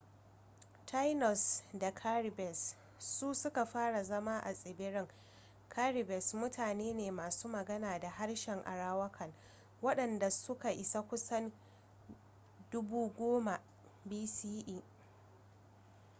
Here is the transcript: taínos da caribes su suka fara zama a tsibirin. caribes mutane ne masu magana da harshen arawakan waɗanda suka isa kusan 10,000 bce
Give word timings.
taínos 0.87 1.63
da 1.73 1.91
caribes 1.91 2.75
su 2.97 3.35
suka 3.35 3.65
fara 3.65 4.03
zama 4.03 4.39
a 4.39 4.53
tsibirin. 4.53 5.07
caribes 5.69 6.33
mutane 6.33 6.93
ne 6.93 7.11
masu 7.11 7.47
magana 7.49 7.99
da 7.99 8.09
harshen 8.09 8.63
arawakan 8.65 9.33
waɗanda 9.81 10.29
suka 10.31 10.69
isa 10.71 11.01
kusan 11.01 11.51
10,000 12.71 13.59
bce 14.05 14.83